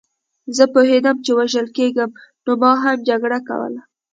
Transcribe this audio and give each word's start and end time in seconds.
زه 0.55 0.63
پوهېدم 0.73 1.17
چې 1.25 1.31
وژل 1.39 1.67
کېږم 1.77 2.09
نو 2.45 2.51
ما 2.61 2.71
هم 2.83 2.97
جګړه 3.09 3.39
کوله 3.47 3.81